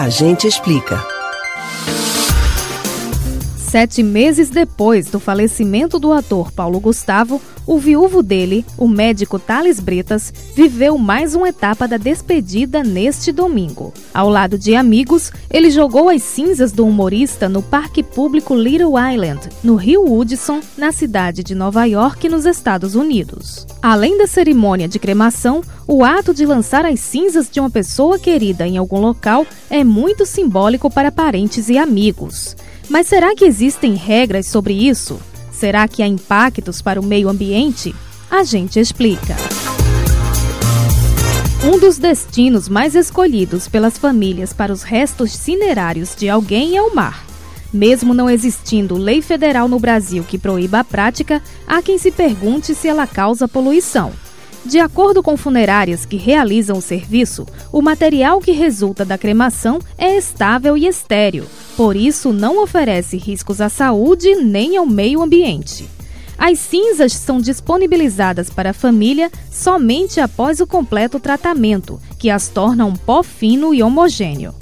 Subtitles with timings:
[0.00, 1.17] A gente explica.
[3.68, 9.78] Sete meses depois do falecimento do ator Paulo Gustavo, o viúvo dele, o médico Thales
[9.78, 13.92] Bretas, viveu mais uma etapa da despedida neste domingo.
[14.14, 19.50] Ao lado de amigos, ele jogou as cinzas do humorista no Parque Público Little Island,
[19.62, 23.66] no Rio Hudson, na cidade de Nova York, nos Estados Unidos.
[23.82, 28.66] Além da cerimônia de cremação, o ato de lançar as cinzas de uma pessoa querida
[28.66, 32.56] em algum local é muito simbólico para parentes e amigos.
[32.88, 35.20] Mas será que existem regras sobre isso?
[35.52, 37.94] Será que há impactos para o meio ambiente?
[38.30, 39.36] A gente explica.
[41.64, 46.94] Um dos destinos mais escolhidos pelas famílias para os restos cinerários de alguém é o
[46.94, 47.26] mar.
[47.72, 52.74] Mesmo não existindo lei federal no Brasil que proíba a prática, há quem se pergunte
[52.74, 54.12] se ela causa poluição.
[54.64, 60.16] De acordo com funerárias que realizam o serviço, o material que resulta da cremação é
[60.16, 61.44] estável e estéril,
[61.78, 65.88] por isso não oferece riscos à saúde nem ao meio ambiente.
[66.36, 72.84] As cinzas são disponibilizadas para a família somente após o completo tratamento, que as torna
[72.84, 74.52] um pó fino e homogêneo.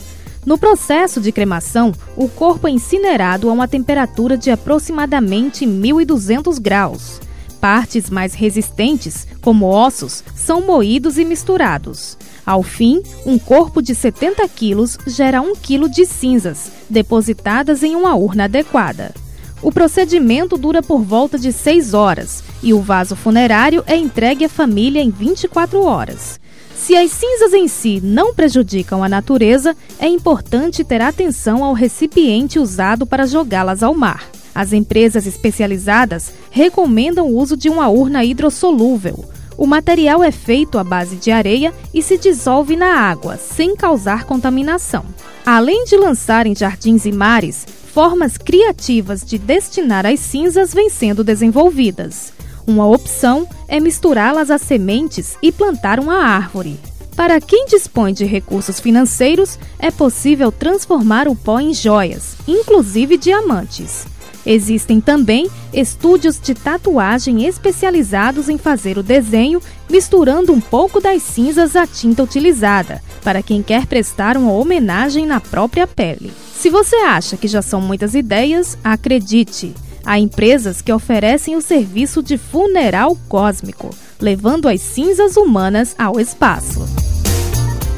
[0.45, 7.19] No processo de cremação, o corpo é incinerado a uma temperatura de aproximadamente 1200 graus.
[7.59, 12.19] Partes mais resistentes, como ossos, são moídos e misturados.
[12.47, 18.15] Ao fim, um corpo de 70 quilos gera 1 quilo de cinzas, depositadas em uma
[18.15, 19.13] urna adequada.
[19.61, 24.49] O procedimento dura por volta de 6 horas e o vaso funerário é entregue à
[24.49, 26.39] família em 24 horas.
[26.77, 32.61] Se as cinzas em si não prejudicam a natureza, é importante ter atenção ao recipiente
[32.61, 34.25] usado para jogá-las ao mar.
[34.55, 39.25] As empresas especializadas recomendam o uso de uma urna hidrossolúvel,
[39.57, 44.25] o material é feito à base de areia e se dissolve na água, sem causar
[44.25, 45.05] contaminação.
[45.45, 51.25] Além de lançar em jardins e mares, formas criativas de destinar as cinzas vêm sendo
[51.25, 52.33] desenvolvidas.
[52.67, 56.79] Uma opção é misturá-las a sementes e plantar uma árvore.
[57.15, 64.07] Para quem dispõe de recursos financeiros, é possível transformar o pó em joias, inclusive diamantes.
[64.47, 71.75] Existem também estúdios de tatuagem especializados em fazer o desenho, misturando um pouco das cinzas
[71.75, 76.33] à tinta utilizada, para quem quer prestar uma homenagem na própria pele.
[76.55, 79.75] Se você acha que já são muitas ideias, acredite!
[80.05, 83.91] Há empresas que oferecem o serviço de funeral cósmico,
[84.21, 87.06] levando as cinzas humanas ao espaço.